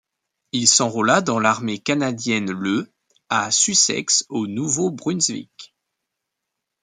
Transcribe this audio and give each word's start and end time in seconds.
Il 0.51 0.67
s'enrôla 0.67 1.21
dans 1.21 1.37
l'Armée 1.37 1.77
canadienne 1.77 2.49
le 2.51 2.91
à 3.29 3.51
Sussex 3.51 4.25
au 4.29 4.47
Nouveau-Brunswick. 4.47 5.75